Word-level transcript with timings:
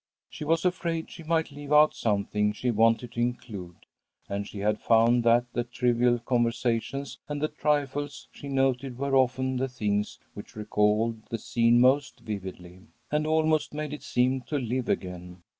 She 0.31 0.43
was 0.43 0.65
afraid 0.65 1.11
she 1.11 1.21
might 1.21 1.51
leave 1.51 1.71
out 1.71 1.93
something 1.93 2.53
she 2.53 2.71
wanted 2.71 3.11
to 3.11 3.19
include, 3.19 3.85
and 4.27 4.47
she 4.47 4.57
had 4.61 4.79
found 4.79 5.23
that 5.25 5.53
the 5.53 5.63
trivial 5.63 6.17
conversations 6.17 7.19
and 7.29 7.39
the 7.39 7.47
trifles 7.47 8.27
she 8.31 8.47
noted 8.47 8.97
were 8.97 9.15
often 9.15 9.57
the 9.57 9.69
things 9.69 10.17
which 10.33 10.55
recalled 10.55 11.19
a 11.29 11.37
scene 11.37 11.79
most 11.79 12.21
vividly, 12.21 12.87
and 13.11 13.27
almost 13.27 13.75
made 13.75 13.93
it 13.93 14.01
seem 14.01 14.41
to 14.47 14.57
live 14.57 14.89
again. 14.89 15.43